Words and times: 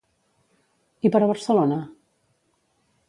I 1.09 1.13
per 1.15 1.21
a 1.25 1.27
Barcelona? 1.33 1.77